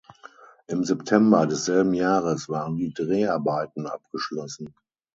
Im 0.65 0.83
September 0.83 1.45
desselben 1.45 1.93
Jahres 1.93 2.49
waren 2.49 2.75
die 2.75 2.91
Dreharbeiten 2.91 3.85
abgeschlossen. 3.85 4.73